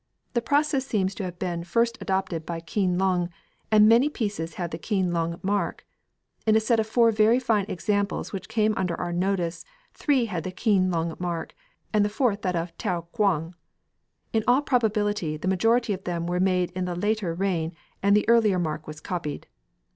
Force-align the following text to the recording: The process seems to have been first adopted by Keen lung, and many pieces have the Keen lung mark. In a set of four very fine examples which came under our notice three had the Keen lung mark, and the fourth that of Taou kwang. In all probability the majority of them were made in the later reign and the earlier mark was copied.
The 0.33 0.41
process 0.41 0.83
seems 0.83 1.13
to 1.13 1.23
have 1.25 1.37
been 1.37 1.63
first 1.63 1.99
adopted 2.01 2.43
by 2.43 2.59
Keen 2.59 2.97
lung, 2.97 3.29
and 3.69 3.87
many 3.87 4.09
pieces 4.09 4.55
have 4.55 4.71
the 4.71 4.79
Keen 4.79 5.13
lung 5.13 5.39
mark. 5.43 5.85
In 6.47 6.55
a 6.55 6.59
set 6.59 6.79
of 6.79 6.87
four 6.87 7.11
very 7.11 7.37
fine 7.39 7.65
examples 7.67 8.33
which 8.33 8.49
came 8.49 8.73
under 8.75 8.99
our 8.99 9.13
notice 9.13 9.63
three 9.93 10.25
had 10.25 10.43
the 10.43 10.49
Keen 10.51 10.89
lung 10.89 11.15
mark, 11.19 11.53
and 11.93 12.03
the 12.03 12.09
fourth 12.09 12.41
that 12.41 12.55
of 12.55 12.75
Taou 12.79 13.03
kwang. 13.11 13.53
In 14.33 14.43
all 14.47 14.63
probability 14.63 15.37
the 15.37 15.47
majority 15.47 15.93
of 15.93 16.03
them 16.05 16.25
were 16.25 16.39
made 16.39 16.71
in 16.71 16.85
the 16.85 16.95
later 16.95 17.35
reign 17.35 17.71
and 18.01 18.17
the 18.17 18.27
earlier 18.27 18.57
mark 18.57 18.87
was 18.87 19.01
copied. 19.01 19.45